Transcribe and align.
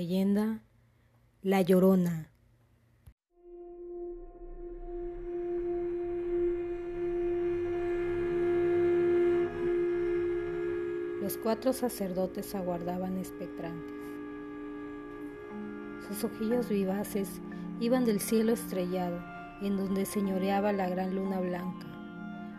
Leyenda 0.00 0.62
La 1.42 1.60
Llorona. 1.60 2.32
Los 11.20 11.36
cuatro 11.36 11.74
sacerdotes 11.74 12.54
aguardaban 12.54 13.18
expectantes. 13.18 13.92
Sus 16.08 16.24
ojillos 16.24 16.70
vivaces 16.70 17.28
iban 17.78 18.06
del 18.06 18.20
cielo 18.20 18.52
estrellado, 18.52 19.22
en 19.60 19.76
donde 19.76 20.06
señoreaba 20.06 20.72
la 20.72 20.88
gran 20.88 21.14
luna 21.14 21.40
blanca, 21.40 21.86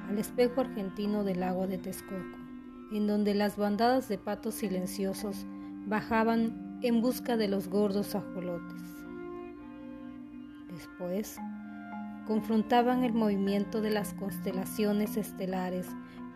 al 0.07 0.19
espejo 0.19 0.61
argentino 0.61 1.23
del 1.23 1.39
lago 1.39 1.65
de 1.65 1.79
Texcoco, 1.79 2.37
en 2.91 3.07
donde 3.07 3.33
las 3.33 3.57
bandadas 3.57 4.07
de 4.09 4.19
patos 4.19 4.53
silenciosos 4.53 5.47
bajaban 5.87 6.70
en 6.83 7.01
busca 7.01 7.37
de 7.37 7.47
los 7.47 7.67
gordos 7.67 8.15
ajolotes. 8.15 8.81
Después, 10.71 11.37
confrontaban 12.25 13.03
el 13.03 13.13
movimiento 13.13 13.81
de 13.81 13.91
las 13.91 14.13
constelaciones 14.15 15.15
estelares 15.15 15.85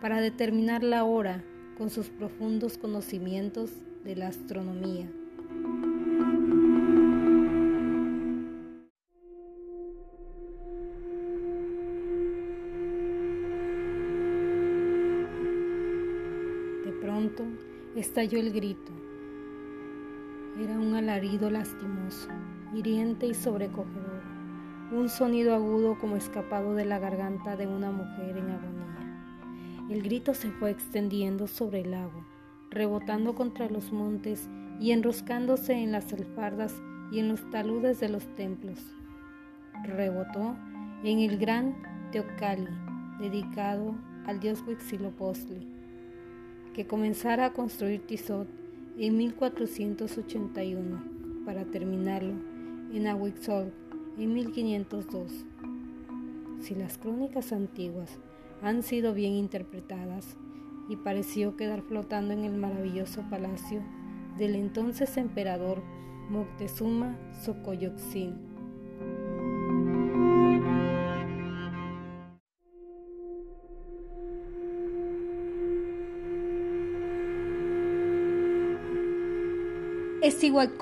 para 0.00 0.20
determinar 0.20 0.84
la 0.84 1.04
hora 1.04 1.42
con 1.76 1.90
sus 1.90 2.10
profundos 2.10 2.78
conocimientos 2.78 3.72
de 4.04 4.14
la 4.14 4.28
astronomía. 4.28 5.10
De 16.84 16.92
pronto 17.00 17.44
estalló 17.96 18.38
el 18.38 18.52
grito 18.52 19.05
era 20.58 20.78
un 20.78 20.94
alarido 20.94 21.50
lastimoso, 21.50 22.28
hiriente 22.74 23.26
y 23.26 23.34
sobrecogedor, 23.34 24.22
un 24.90 25.10
sonido 25.10 25.54
agudo 25.54 25.98
como 25.98 26.16
escapado 26.16 26.74
de 26.74 26.86
la 26.86 26.98
garganta 26.98 27.56
de 27.56 27.66
una 27.66 27.90
mujer 27.90 28.38
en 28.38 28.50
agonía. 28.50 29.86
El 29.90 30.02
grito 30.02 30.32
se 30.32 30.50
fue 30.52 30.70
extendiendo 30.70 31.46
sobre 31.46 31.82
el 31.82 31.90
lago, 31.90 32.24
rebotando 32.70 33.34
contra 33.34 33.68
los 33.68 33.92
montes 33.92 34.48
y 34.80 34.92
enroscándose 34.92 35.74
en 35.74 35.92
las 35.92 36.10
alfardas 36.14 36.74
y 37.12 37.18
en 37.18 37.28
los 37.28 37.48
taludes 37.50 38.00
de 38.00 38.08
los 38.08 38.26
templos. 38.34 38.80
Rebotó 39.84 40.56
en 41.04 41.18
el 41.18 41.36
gran 41.36 41.76
Teocalli, 42.12 42.66
dedicado 43.20 43.94
al 44.24 44.40
dios 44.40 44.64
Huitzilopochtli, 44.66 45.68
que 46.72 46.86
comenzara 46.86 47.46
a 47.46 47.52
construir 47.52 48.06
Tizot 48.06 48.48
en 48.98 49.16
1481 49.16 51.44
para 51.44 51.64
terminarlo 51.64 52.34
en 52.92 53.06
Ahuixol 53.06 53.72
en 54.18 54.32
1502. 54.32 55.44
Si 56.60 56.74
las 56.74 56.96
crónicas 56.96 57.52
antiguas 57.52 58.18
han 58.62 58.82
sido 58.82 59.12
bien 59.12 59.34
interpretadas 59.34 60.36
y 60.88 60.96
pareció 60.96 61.56
quedar 61.56 61.82
flotando 61.82 62.32
en 62.32 62.44
el 62.44 62.56
maravilloso 62.56 63.22
palacio 63.28 63.82
del 64.38 64.54
entonces 64.54 65.16
emperador 65.16 65.82
Moctezuma 66.30 67.18
Xocoyotzin 67.44 68.45
Es 80.26 80.42
igual 80.42 80.72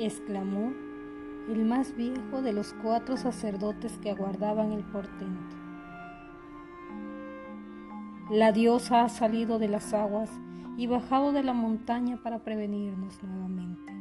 exclamó 0.00 0.72
el 1.48 1.64
más 1.64 1.94
viejo 1.94 2.42
de 2.42 2.52
los 2.52 2.74
cuatro 2.82 3.16
sacerdotes 3.16 3.98
que 3.98 4.10
aguardaban 4.10 4.72
el 4.72 4.82
portento. 4.82 5.56
La 8.32 8.50
diosa 8.50 9.04
ha 9.04 9.08
salido 9.08 9.60
de 9.60 9.68
las 9.68 9.94
aguas 9.94 10.28
y 10.76 10.88
bajado 10.88 11.30
de 11.30 11.44
la 11.44 11.52
montaña 11.52 12.20
para 12.20 12.40
prevenirnos 12.40 13.22
nuevamente, 13.22 13.92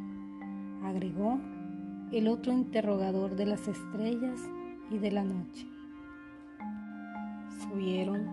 agregó 0.84 1.40
el 2.12 2.30
otro 2.30 2.52
interrogador 2.52 3.36
de 3.36 3.46
las 3.46 3.68
estrellas 3.68 4.42
y 4.90 4.98
de 4.98 5.12
la 5.12 5.24
noche. 5.24 5.68
Subieron 7.70 8.28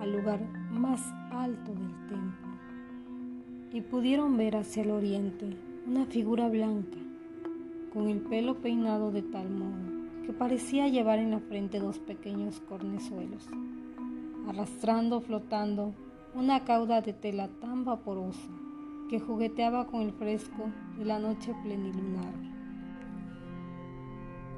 al 0.00 0.10
lugar 0.10 0.40
más 0.70 1.02
alto 1.32 1.74
del 1.74 2.06
templo 2.08 2.43
y 3.74 3.80
pudieron 3.80 4.36
ver 4.36 4.54
hacia 4.54 4.84
el 4.84 4.92
oriente 4.92 5.56
una 5.84 6.06
figura 6.06 6.48
blanca, 6.48 6.96
con 7.92 8.08
el 8.08 8.20
pelo 8.20 8.54
peinado 8.60 9.10
de 9.10 9.22
tal 9.22 9.50
modo 9.50 10.04
que 10.24 10.32
parecía 10.32 10.86
llevar 10.86 11.18
en 11.18 11.32
la 11.32 11.40
frente 11.40 11.80
dos 11.80 11.98
pequeños 11.98 12.60
cornezuelos, 12.60 13.48
arrastrando, 14.48 15.20
flotando, 15.20 15.92
una 16.36 16.64
cauda 16.64 17.00
de 17.00 17.14
tela 17.14 17.48
tan 17.60 17.84
vaporosa 17.84 18.48
que 19.10 19.18
jugueteaba 19.18 19.88
con 19.88 20.02
el 20.02 20.12
fresco 20.12 20.70
de 20.96 21.04
la 21.04 21.18
noche 21.18 21.52
plenilunar. 21.64 22.32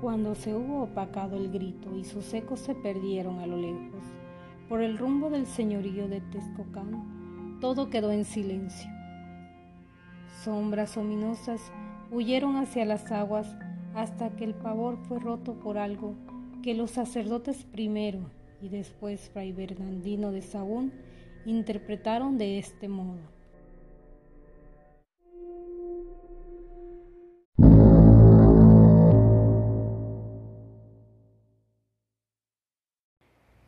Cuando 0.03 0.34
se 0.34 0.55
hubo 0.55 0.82
opacado 0.82 1.37
el 1.38 1.50
grito 1.50 1.97
y 1.97 2.05
sus 2.05 2.34
ecos 2.34 2.60
se 2.60 2.75
perdieron 2.75 3.38
a 3.38 3.47
lo 3.47 3.56
lejos, 3.56 4.03
por 4.69 4.82
el 4.82 4.99
rumbo 4.99 5.31
del 5.31 5.47
señorío 5.47 6.06
de 6.06 6.21
Texcocán, 6.21 7.59
todo 7.62 7.88
quedó 7.88 8.12
en 8.12 8.26
silencio 8.26 8.96
sombras 10.44 10.97
ominosas 10.97 11.60
huyeron 12.10 12.56
hacia 12.56 12.84
las 12.84 13.10
aguas 13.10 13.56
hasta 13.94 14.31
que 14.31 14.44
el 14.44 14.54
pavor 14.54 14.98
fue 15.09 15.19
roto 15.19 15.54
por 15.54 15.78
algo 15.78 16.14
que 16.62 16.75
los 16.75 16.91
sacerdotes 16.91 17.64
primero 17.64 18.20
y 18.60 18.69
después 18.69 19.31
Fray 19.31 19.53
Bernardino 19.53 20.32
de 20.32 20.42
Sahagún 20.42 20.92
interpretaron 21.44 22.38
de 22.38 22.59
este 22.59 22.88
modo. 22.88 23.37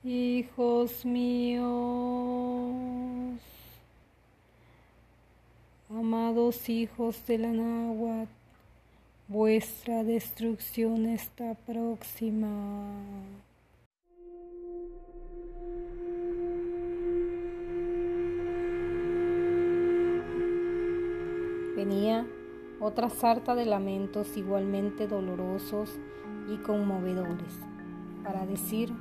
Hijos 0.04 1.04
míos, 1.04 1.66
Amados 5.98 6.68
hijos 6.68 7.26
de 7.26 7.38
la 7.38 7.48
náhuatl, 7.48 8.30
vuestra 9.26 10.04
destrucción 10.04 11.06
está 11.06 11.54
próxima. 11.66 12.48
Venía 21.74 22.24
otra 22.78 23.10
sarta 23.10 23.56
de 23.56 23.66
lamentos 23.66 24.36
igualmente 24.36 25.08
dolorosos 25.08 25.98
y 26.48 26.58
conmovedores, 26.58 27.58
para 28.22 28.46
decir, 28.46 28.92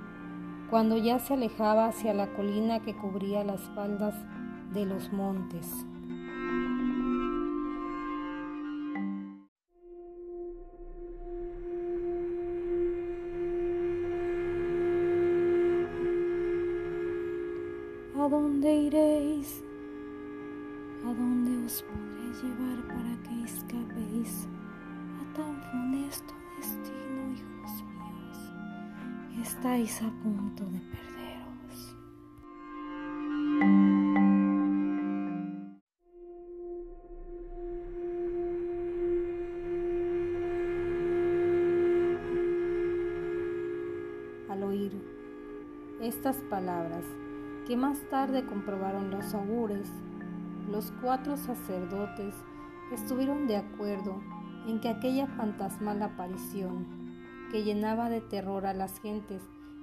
cuando 0.71 0.97
ya 0.97 1.19
se 1.19 1.35
alejaba 1.35 1.89
hacia 1.89 2.15
la 2.15 2.33
colina 2.33 2.79
que 2.79 2.97
cubría 2.97 3.43
las 3.43 3.61
faldas 3.75 4.15
de 4.73 4.87
los 4.87 5.13
montes. 5.13 5.85
Dónde 18.57 18.73
iréis? 18.73 19.63
¿A 21.05 21.13
dónde 21.13 21.63
os 21.63 21.83
podré 21.83 22.25
llevar 22.41 22.87
para 22.87 23.13
que 23.21 23.43
escapéis 23.43 24.47
a 25.21 25.33
tan 25.35 25.61
funesto 25.69 26.33
destino, 26.57 27.33
hijos 27.33 27.83
míos? 27.83 28.39
Estáis 29.47 30.01
a 30.01 30.09
punto 30.23 30.63
de 30.65 30.79
perderos. 30.79 31.95
Al 44.49 44.63
oír 44.63 44.93
estas 46.01 46.37
palabras, 46.49 47.05
que 47.67 47.75
más 47.75 47.99
tarde 48.09 48.45
comprobaron 48.45 49.11
los 49.11 49.33
augures, 49.33 49.91
los 50.71 50.93
cuatro 51.01 51.35
sacerdotes 51.35 52.33
estuvieron 52.93 53.45
de 53.45 53.57
acuerdo 53.57 54.21
en 54.67 54.79
que 54.79 54.87
aquella 54.87 55.27
fantasmal 55.27 56.01
aparición 56.01 56.87
que 57.51 57.63
llenaba 57.63 58.09
de 58.09 58.21
terror 58.21 58.65
a 58.65 58.73
las 58.73 59.01
gentes 59.01 59.41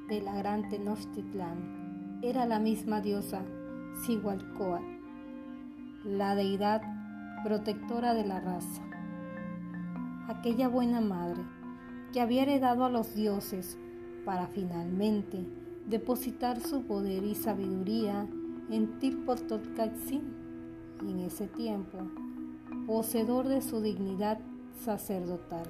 de 0.09 0.23
la 0.23 0.35
gran 0.35 0.71
Tenochtitlán 0.71 2.21
era 2.23 2.47
la 2.47 2.59
misma 2.59 3.03
diosa 3.03 3.43
Sigualcoatl, 4.07 4.85
la 6.05 6.35
deidad 6.35 6.81
protectora 7.45 8.15
de 8.15 8.25
la 8.25 8.41
raza. 8.41 8.83
Aquella 10.29 10.69
buena 10.69 11.03
madre 11.03 11.43
que 12.15 12.23
había 12.23 12.43
heredado 12.43 12.87
a 12.87 12.91
los 12.91 13.15
dioses 13.15 13.79
para 14.25 14.47
finalmente 14.47 15.45
depositar 15.87 16.61
su 16.61 16.83
poder 16.83 17.25
y 17.25 17.35
sabiduría 17.35 18.27
en 18.71 18.99
Tilpototkatsin 18.99 20.23
y 21.07 21.11
en 21.11 21.21
ese 21.21 21.47
tiempo 21.47 21.99
poseedor 22.87 23.49
de 23.49 23.63
su 23.63 23.81
dignidad 23.81 24.39
sacerdotal. 24.79 25.67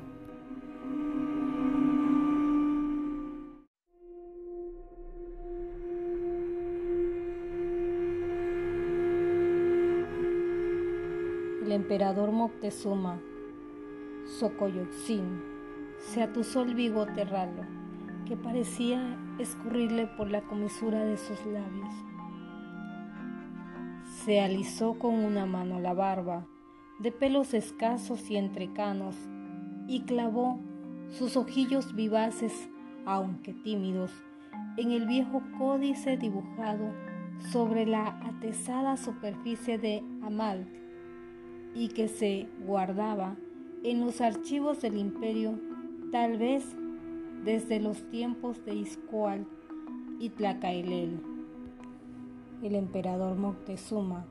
El 11.65 11.73
emperador 11.73 12.31
Moctezuma, 12.31 13.21
Sokoyotzin, 14.39 15.43
se 15.99 16.23
atusó 16.23 16.63
el 16.63 16.75
bigote 16.75 17.25
ralo 17.25 17.63
que 18.27 18.37
parecía 18.37 19.17
escurrirle 19.39 20.07
por 20.07 20.31
la 20.31 20.43
comisura 20.43 21.05
de 21.05 21.17
sus 21.17 21.45
labios. 21.47 21.95
Se 24.25 24.41
alisó 24.41 24.99
con 24.99 25.15
una 25.15 25.47
mano 25.47 25.81
la 25.81 25.93
barba, 25.93 26.47
de 26.99 27.13
pelos 27.13 27.55
escasos 27.55 28.31
y 28.31 28.37
entrecanos, 28.37 29.17
y 29.89 30.03
clavó 30.03 30.61
sus 31.11 31.37
ojillos 31.37 31.95
vivaces, 31.95 32.69
aunque 33.05 33.53
tímidos, 33.53 34.11
en 34.77 34.93
el 34.93 35.07
viejo 35.07 35.43
códice 35.59 36.17
dibujado 36.17 36.93
sobre 37.51 37.87
la 37.87 38.19
atesada 38.25 38.97
superficie 38.97 39.79
de 39.79 40.03
Amal 40.23 40.67
y 41.75 41.89
que 41.89 42.09
se 42.09 42.49
guardaba 42.65 43.37
en 43.83 44.01
los 44.01 44.21
archivos 44.21 44.81
del 44.81 44.97
imperio, 44.97 45.59
tal 46.11 46.39
vez 46.39 46.65
desde 47.45 47.79
los 47.79 48.09
tiempos 48.09 48.65
de 48.65 48.75
Iscoal 48.75 49.47
y 50.19 50.31
Tlacaelel. 50.31 51.21
El 52.63 52.75
emperador 52.75 53.37
Moctezuma, 53.37 54.25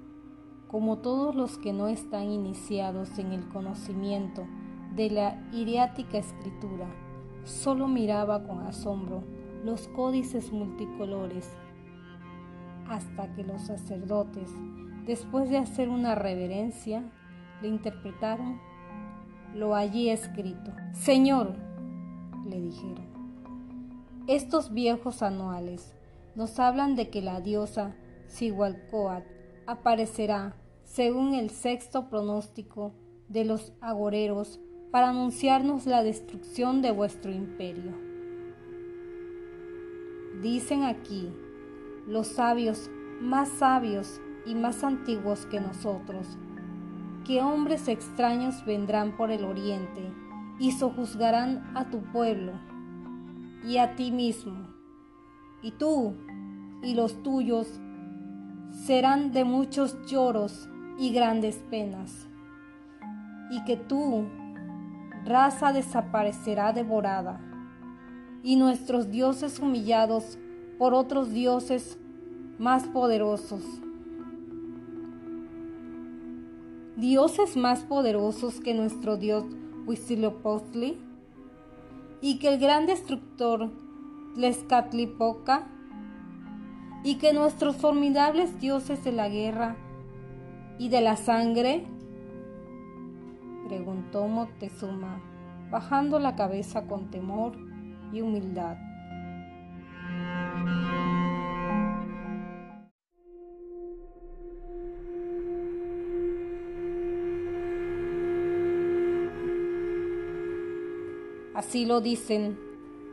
como 0.68 0.98
todos 0.98 1.36
los 1.36 1.60
que 1.60 1.74
no 1.74 1.88
están 1.88 2.32
iniciados 2.32 3.20
en 3.20 3.32
el 3.32 3.48
conocimiento 3.50 4.48
de 4.96 5.12
la 5.12 5.48
iriática 5.52 6.18
escritura, 6.18 6.88
solo 7.44 7.88
miraba 7.88 8.48
con 8.48 8.62
asombro 8.62 9.24
los 9.64 9.88
códices 9.90 10.52
multicolores, 10.52 11.48
hasta 12.88 13.32
que 13.36 13.44
los 13.44 13.62
sacerdotes, 13.62 14.50
después 15.06 15.52
de 15.52 15.60
hacer 15.60 15.90
una 15.90 16.16
reverencia, 16.16 17.04
le 17.62 17.68
interpretaron 17.68 18.60
lo 19.54 19.76
allí 19.76 20.10
escrito. 20.10 20.74
Señor, 20.94 21.56
le 22.46 22.60
dijeron. 22.60 23.08
Estos 24.28 24.74
viejos 24.74 25.22
anuales 25.22 25.94
nos 26.36 26.60
hablan 26.60 26.96
de 26.96 27.10
que 27.10 27.22
la 27.22 27.42
diosa 27.42 27.96
Sigualcoat 28.28 29.26
aparecerá, 29.68 30.56
según 30.86 31.34
el 31.34 31.50
sexto 31.50 32.10
pronóstico 32.10 32.94
de 33.28 33.46
los 33.46 33.74
agoreros, 33.82 34.60
para 34.92 35.10
anunciarnos 35.10 35.86
la 35.86 36.04
destrucción 36.04 36.82
de 36.82 36.92
vuestro 36.92 37.32
imperio. 37.32 37.94
Dicen 40.42 40.84
aquí 40.84 41.30
los 42.08 42.28
sabios 42.28 42.90
más 43.22 43.50
sabios 43.50 44.22
y 44.46 44.56
más 44.56 44.84
antiguos 44.84 45.46
que 45.46 45.60
nosotros, 45.60 46.38
que 47.26 47.42
hombres 47.42 47.88
extraños 47.88 48.66
vendrán 48.66 49.16
por 49.16 49.32
el 49.32 49.46
oriente 49.46 50.12
y 50.64 50.72
sojuzgarán 50.72 51.62
a 51.76 51.90
tu 51.90 52.00
pueblo 52.14 52.54
y 53.68 53.80
a 53.80 53.98
ti 53.98 54.14
mismo. 54.14 54.70
Y 55.62 55.72
tú 55.72 56.14
y 56.82 56.96
los 56.96 57.22
tuyos 57.22 57.82
serán 58.72 59.34
de 59.34 59.44
muchos 59.44 59.98
lloros 60.06 60.70
y 60.98 61.12
grandes 61.12 61.58
penas. 61.70 62.30
Y 63.52 63.62
que 63.66 63.76
tu 63.76 64.26
raza 65.26 65.74
desaparecerá 65.74 66.72
devorada, 66.72 67.42
y 68.42 68.56
nuestros 68.56 69.12
dioses 69.12 69.60
humillados 69.60 70.40
por 70.80 70.94
otros 70.94 71.34
dioses 71.34 72.00
más 72.58 72.86
poderosos. 72.86 73.66
Dioses 76.96 77.58
más 77.58 77.82
poderosos 77.82 78.62
que 78.62 78.74
nuestro 78.74 79.18
Dios 79.18 79.44
Huitzilopochtli 79.86 80.98
y 82.22 82.40
que 82.40 82.48
el 82.48 82.60
gran 82.60 82.86
destructor 82.86 83.70
Tlescatlipoca 84.36 85.68
y 87.04 87.16
que 87.16 87.34
nuestros 87.34 87.76
formidables 87.76 88.60
dioses 88.60 89.04
de 89.04 89.12
la 89.12 89.30
guerra 89.30 89.76
y 90.80 90.90
de 90.90 91.02
la 91.02 91.18
sangre? 91.18 91.86
Preguntó 93.68 94.28
Moctezuma, 94.28 95.22
bajando 95.70 96.20
la 96.20 96.36
cabeza 96.36 96.88
con 96.88 97.12
temor 97.12 97.58
y 98.12 98.22
humildad. 98.22 98.78
Así 111.54 111.86
lo 111.86 112.02
dicen 112.02 112.58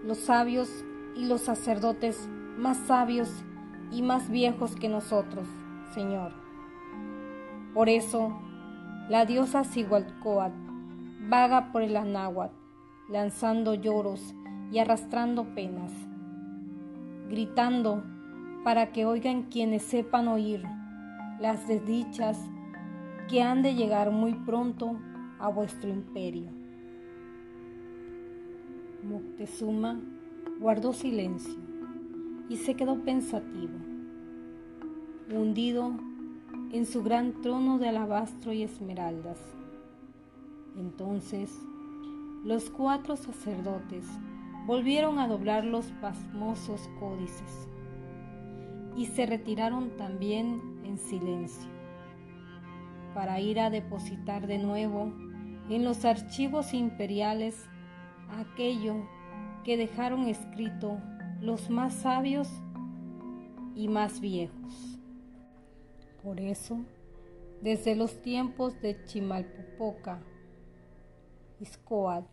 los 0.04 0.18
sabios 0.18 0.68
y 1.14 1.26
los 1.26 1.42
sacerdotes 1.42 2.28
más 2.56 2.78
sabios 2.78 3.30
y 3.90 4.02
más 4.02 4.30
viejos 4.30 4.76
que 4.76 4.88
nosotros, 4.88 5.46
Señor. 5.94 6.32
Por 7.74 7.88
eso, 7.88 8.32
la 9.08 9.26
diosa 9.26 9.64
Sigualcoat 9.64 10.52
vaga 11.28 11.70
por 11.72 11.82
el 11.82 11.96
Anáhuac, 11.96 12.52
lanzando 13.08 13.74
lloros 13.74 14.34
y 14.72 14.78
arrastrando 14.78 15.54
penas, 15.54 15.92
gritando 17.28 18.02
para 18.64 18.92
que 18.92 19.04
oigan 19.04 19.44
quienes 19.44 19.82
sepan 19.82 20.28
oír 20.28 20.64
las 21.40 21.66
desdichas 21.66 22.38
que 23.28 23.42
han 23.42 23.62
de 23.62 23.74
llegar 23.74 24.10
muy 24.10 24.34
pronto 24.34 24.98
a 25.38 25.48
vuestro 25.48 25.88
imperio. 25.88 26.59
Moctezuma 29.10 30.00
guardó 30.60 30.92
silencio 30.92 31.56
y 32.48 32.56
se 32.58 32.74
quedó 32.74 33.02
pensativo, 33.02 33.76
hundido 35.32 35.92
en 36.72 36.86
su 36.86 37.02
gran 37.02 37.42
trono 37.42 37.78
de 37.78 37.88
alabastro 37.88 38.52
y 38.52 38.62
esmeraldas. 38.62 39.38
Entonces 40.76 41.50
los 42.44 42.70
cuatro 42.70 43.16
sacerdotes 43.16 44.06
volvieron 44.66 45.18
a 45.18 45.26
doblar 45.26 45.64
los 45.64 45.86
pasmosos 46.00 46.88
códices 47.00 47.68
y 48.96 49.06
se 49.06 49.26
retiraron 49.26 49.96
también 49.96 50.60
en 50.84 50.98
silencio 50.98 51.68
para 53.12 53.40
ir 53.40 53.58
a 53.58 53.70
depositar 53.70 54.46
de 54.46 54.58
nuevo 54.58 55.12
en 55.68 55.84
los 55.84 56.04
archivos 56.04 56.74
imperiales 56.74 57.69
aquello 58.38 58.96
que 59.64 59.76
dejaron 59.76 60.28
escrito 60.28 60.98
los 61.40 61.70
más 61.70 61.94
sabios 61.94 62.48
y 63.74 63.88
más 63.88 64.20
viejos. 64.20 64.98
Por 66.22 66.40
eso, 66.40 66.84
desde 67.62 67.94
los 67.94 68.20
tiempos 68.22 68.80
de 68.80 69.04
Chimalpopoca, 69.04 70.20
Iscoat, 71.60 72.26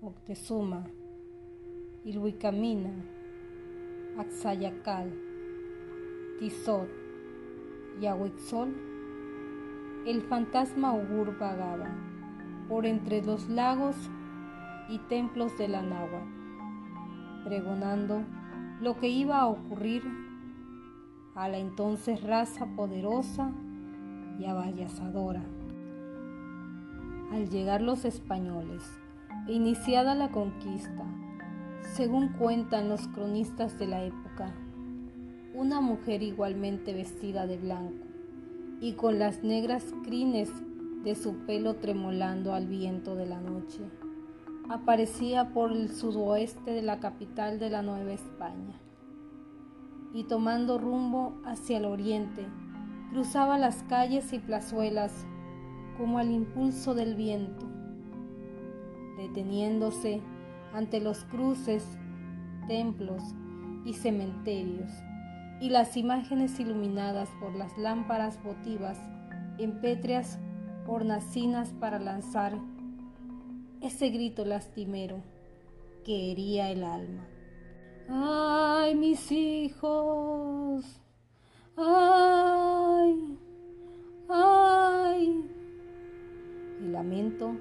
Moctezuma, 0.00 0.84
Ilhuicamina, 2.04 2.92
Axayacal, 4.18 5.12
Tizot 6.38 6.88
y 8.00 8.06
Ahuitzol, 8.06 8.74
el 10.06 10.22
fantasma 10.22 10.94
Ugur 10.94 11.36
vagaba 11.38 12.15
por 12.68 12.86
entre 12.86 13.22
los 13.22 13.48
lagos 13.48 13.96
y 14.88 14.98
templos 14.98 15.56
de 15.58 15.68
la 15.68 15.82
Nahua, 15.82 16.22
pregonando 17.44 18.22
lo 18.80 18.96
que 18.96 19.08
iba 19.08 19.40
a 19.40 19.46
ocurrir 19.46 20.02
a 21.34 21.48
la 21.48 21.58
entonces 21.58 22.22
raza 22.22 22.66
poderosa 22.76 23.52
y 24.38 24.44
avallazadora. 24.46 25.42
Al 27.32 27.48
llegar 27.48 27.82
los 27.82 28.04
españoles 28.04 28.82
e 29.48 29.52
iniciada 29.52 30.14
la 30.14 30.30
conquista, 30.30 31.04
según 31.94 32.28
cuentan 32.28 32.88
los 32.88 33.06
cronistas 33.08 33.78
de 33.78 33.86
la 33.86 34.04
época, 34.04 34.54
una 35.54 35.80
mujer 35.80 36.22
igualmente 36.22 36.92
vestida 36.92 37.46
de 37.46 37.56
blanco 37.56 38.06
y 38.80 38.92
con 38.92 39.18
las 39.18 39.42
negras 39.42 39.94
crines 40.04 40.50
de 41.04 41.14
su 41.14 41.46
pelo 41.46 41.74
tremolando 41.76 42.52
al 42.54 42.66
viento 42.66 43.14
de 43.14 43.26
la 43.26 43.40
noche. 43.40 43.80
Aparecía 44.68 45.52
por 45.52 45.72
el 45.72 45.90
sudoeste 45.90 46.72
de 46.72 46.82
la 46.82 46.98
capital 46.98 47.58
de 47.58 47.70
la 47.70 47.82
Nueva 47.82 48.12
España 48.12 48.80
y 50.12 50.24
tomando 50.24 50.78
rumbo 50.78 51.34
hacia 51.44 51.78
el 51.78 51.84
oriente, 51.84 52.46
cruzaba 53.10 53.58
las 53.58 53.82
calles 53.84 54.32
y 54.32 54.38
plazuelas 54.38 55.26
como 55.98 56.18
al 56.18 56.30
impulso 56.30 56.94
del 56.94 57.14
viento, 57.14 57.66
deteniéndose 59.18 60.22
ante 60.72 61.00
los 61.00 61.24
cruces, 61.24 61.86
templos 62.66 63.22
y 63.84 63.94
cementerios 63.94 64.90
y 65.60 65.70
las 65.70 65.96
imágenes 65.96 66.58
iluminadas 66.60 67.30
por 67.40 67.54
las 67.54 67.76
lámparas 67.78 68.42
votivas 68.42 68.98
en 69.58 69.80
pétreas 69.80 70.38
hornacinas 70.88 71.72
para 71.80 71.98
lanzar 71.98 72.58
ese 73.80 74.08
grito 74.10 74.44
lastimero 74.44 75.22
que 76.04 76.30
hería 76.30 76.70
el 76.70 76.84
alma. 76.84 77.26
¡Ay, 78.08 78.94
mis 78.94 79.32
hijos! 79.32 80.84
¡Ay! 81.76 83.38
¡Ay! 84.28 85.50
El 86.80 86.92
lamento 86.92 87.56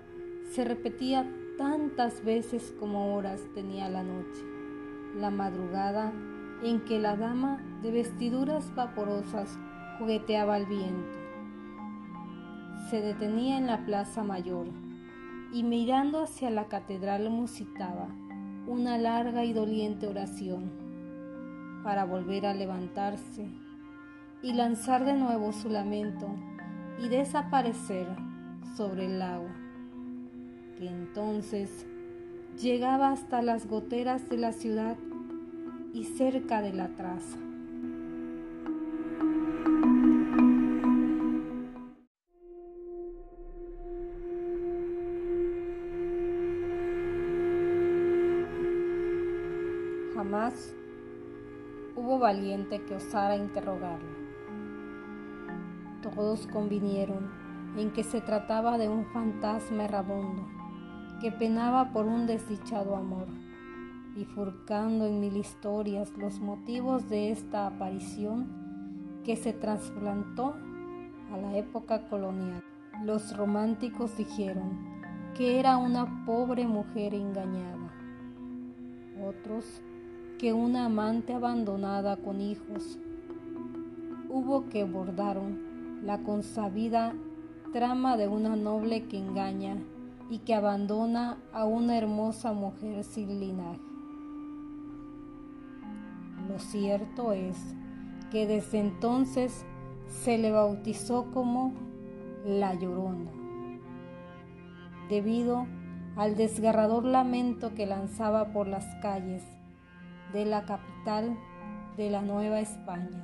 se 0.51 0.63
repetía 0.63 1.27
tantas 1.57 2.23
veces 2.23 2.73
como 2.79 3.15
horas 3.15 3.41
tenía 3.53 3.89
la 3.89 4.03
noche, 4.03 4.43
la 5.19 5.31
madrugada 5.31 6.11
en 6.63 6.81
que 6.85 6.99
la 6.99 7.15
dama 7.15 7.61
de 7.81 7.91
vestiduras 7.91 8.73
vaporosas 8.75 9.57
jugueteaba 9.97 10.55
al 10.55 10.65
viento. 10.65 11.24
Se 12.89 13.01
detenía 13.01 13.57
en 13.57 13.67
la 13.67 13.85
plaza 13.85 14.23
mayor 14.23 14.67
y 15.51 15.63
mirando 15.63 16.21
hacia 16.21 16.49
la 16.49 16.65
catedral 16.65 17.29
musitaba 17.29 18.07
una 18.67 18.97
larga 18.97 19.43
y 19.43 19.53
doliente 19.53 20.07
oración 20.07 20.71
para 21.83 22.05
volver 22.05 22.45
a 22.45 22.53
levantarse 22.53 23.47
y 24.41 24.53
lanzar 24.53 25.05
de 25.05 25.13
nuevo 25.13 25.51
su 25.51 25.69
lamento 25.69 26.27
y 26.99 27.09
desaparecer 27.09 28.07
sobre 28.75 29.05
el 29.05 29.19
lago, 29.19 29.47
que 30.77 30.87
entonces 30.87 31.85
llegaba 32.61 33.09
hasta 33.09 33.41
las 33.41 33.67
goteras 33.67 34.29
de 34.29 34.37
la 34.37 34.51
ciudad 34.51 34.97
y 35.93 36.03
cerca 36.03 36.61
de 36.61 36.73
la 36.73 36.89
traza. 36.89 37.44
Jamás 50.15 50.73
hubo 51.97 52.19
valiente 52.19 52.81
que 52.85 52.95
osara 52.95 53.35
interrogarla. 53.35 54.15
Todos 56.01 56.47
convinieron 56.47 57.29
en 57.77 57.91
que 57.91 58.03
se 58.03 58.21
trataba 58.21 58.77
de 58.77 58.87
un 58.87 59.05
fantasma 59.07 59.83
errabundo 59.83 60.47
que 61.19 61.33
penaba 61.33 61.91
por 61.91 62.05
un 62.05 62.27
desdichado 62.27 62.95
amor 62.95 63.27
bifurcando 64.15 65.05
en 65.05 65.19
mil 65.19 65.35
historias 65.35 66.09
los 66.17 66.39
motivos 66.39 67.09
de 67.09 67.31
esta 67.31 67.67
aparición 67.67 69.21
que 69.25 69.35
se 69.35 69.51
trasplantó 69.51 70.55
a 71.33 71.37
la 71.37 71.57
época 71.57 72.07
colonial. 72.07 72.63
Los 73.03 73.35
románticos 73.35 74.15
dijeron 74.15 74.79
que 75.35 75.59
era 75.59 75.75
una 75.75 76.25
pobre 76.25 76.65
mujer 76.65 77.13
engañada, 77.13 77.91
otros 79.21 79.81
que 80.37 80.51
una 80.51 80.85
amante 80.85 81.33
abandonada 81.33 82.17
con 82.17 82.41
hijos. 82.41 82.99
Hubo 84.29 84.67
que 84.69 84.83
bordaron 84.83 86.01
la 86.03 86.19
consabida 86.23 87.13
trama 87.71 88.17
de 88.17 88.27
una 88.27 88.55
noble 88.55 89.05
que 89.05 89.17
engaña 89.17 89.77
y 90.29 90.39
que 90.39 90.53
abandona 90.53 91.37
a 91.53 91.65
una 91.65 91.97
hermosa 91.97 92.51
mujer 92.51 93.03
sin 93.03 93.39
linaje. 93.39 93.79
Lo 96.49 96.59
cierto 96.59 97.31
es 97.31 97.57
que 98.31 98.45
desde 98.45 98.79
entonces 98.79 99.65
se 100.07 100.37
le 100.37 100.51
bautizó 100.51 101.31
como 101.33 101.73
La 102.45 102.73
Llorona, 102.73 103.31
debido 105.09 105.65
al 106.17 106.35
desgarrador 106.35 107.05
lamento 107.05 107.73
que 107.73 107.85
lanzaba 107.85 108.51
por 108.51 108.67
las 108.67 108.85
calles 109.01 109.43
de 110.33 110.45
la 110.45 110.65
capital 110.65 111.37
de 111.97 112.09
la 112.09 112.21
Nueva 112.21 112.59
España 112.59 113.23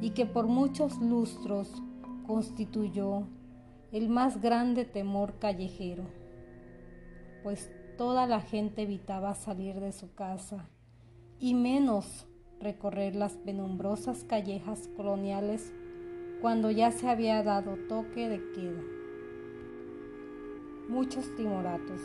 y 0.00 0.10
que 0.10 0.26
por 0.26 0.46
muchos 0.46 0.98
lustros 1.00 1.82
constituyó 2.26 3.26
el 3.92 4.08
más 4.08 4.40
grande 4.40 4.84
temor 4.84 5.38
callejero, 5.38 6.04
pues 7.42 7.70
toda 7.96 8.26
la 8.26 8.40
gente 8.40 8.82
evitaba 8.82 9.34
salir 9.34 9.80
de 9.80 9.92
su 9.92 10.14
casa 10.14 10.68
y 11.38 11.54
menos 11.54 12.26
recorrer 12.60 13.14
las 13.16 13.32
penumbrosas 13.34 14.24
callejas 14.24 14.88
coloniales 14.96 15.72
cuando 16.40 16.70
ya 16.70 16.90
se 16.90 17.08
había 17.08 17.42
dado 17.42 17.76
toque 17.88 18.28
de 18.28 18.38
queda. 18.52 18.82
Muchos 20.88 21.34
timoratos 21.36 22.00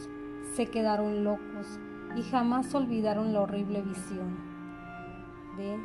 se 0.56 0.68
quedaron 0.68 1.24
locos 1.24 1.80
y 2.16 2.24
jamás 2.24 2.74
olvidaron 2.74 3.34
la 3.34 3.42
horrible 3.42 3.82
visión 3.82 4.38
de 5.58 5.78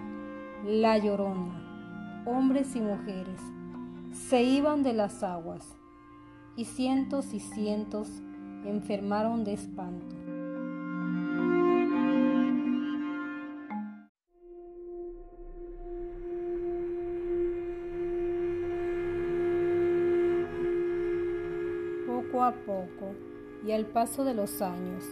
La 0.64 0.99
Llorona. 0.99 2.23
Hombres 2.26 2.76
y 2.76 2.81
mujeres 2.81 3.41
se 4.12 4.43
iban 4.43 4.83
de 4.83 4.93
las 4.93 5.23
aguas 5.23 5.76
y 6.57 6.64
cientos 6.64 7.33
y 7.35 7.41
cientos 7.41 8.09
enfermaron 8.64 9.45
de 9.45 9.55
espanto. 9.55 10.23
poco 22.07 22.45
a 22.45 22.52
poco 22.52 23.14
y 23.67 23.73
al 23.73 23.87
paso 23.87 24.25
de 24.25 24.35
los 24.35 24.61
años, 24.62 25.05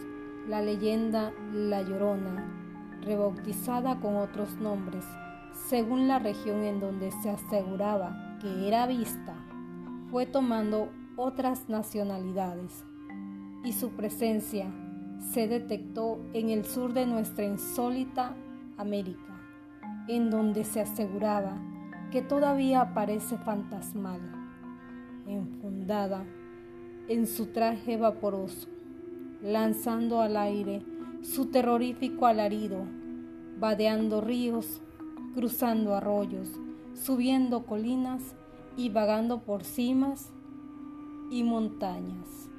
la 0.47 0.61
leyenda 0.61 1.31
La 1.53 1.81
Llorona, 1.81 2.99
rebautizada 3.01 3.99
con 3.99 4.15
otros 4.15 4.55
nombres, 4.55 5.05
según 5.53 6.07
la 6.07 6.19
región 6.19 6.63
en 6.63 6.79
donde 6.79 7.11
se 7.11 7.29
aseguraba 7.29 8.37
que 8.41 8.67
era 8.67 8.87
vista, 8.87 9.35
fue 10.09 10.25
tomando 10.25 10.89
otras 11.15 11.69
nacionalidades 11.69 12.83
y 13.63 13.73
su 13.73 13.91
presencia 13.91 14.71
se 15.31 15.47
detectó 15.47 16.19
en 16.33 16.49
el 16.49 16.65
sur 16.65 16.93
de 16.93 17.05
nuestra 17.05 17.45
insólita 17.45 18.35
América, 18.77 19.39
en 20.07 20.29
donde 20.31 20.63
se 20.63 20.81
aseguraba 20.81 21.61
que 22.11 22.21
todavía 22.21 22.81
aparece 22.81 23.37
fantasmal, 23.37 24.19
enfundada 25.27 26.25
en 27.07 27.27
su 27.27 27.47
traje 27.47 27.97
vaporoso, 27.97 28.67
lanzando 29.43 30.21
al 30.21 30.37
aire 30.37 30.83
su 31.21 31.47
terrorífico 31.47 32.25
alarido, 32.25 32.85
vadeando 33.59 34.21
ríos, 34.21 34.81
cruzando 35.33 35.95
arroyos, 35.95 36.49
subiendo 36.93 37.65
colinas 37.65 38.35
y 38.77 38.89
vagando 38.89 39.39
por 39.39 39.63
cimas 39.63 40.31
y 41.31 41.43
montañas. 41.43 42.50